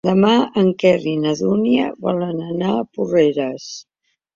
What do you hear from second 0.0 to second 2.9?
Demà en Quer i na Dúnia volen anar a